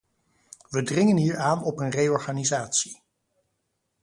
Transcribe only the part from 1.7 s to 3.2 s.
een reorganisatie.